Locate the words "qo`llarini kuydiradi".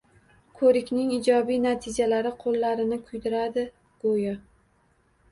2.39-3.67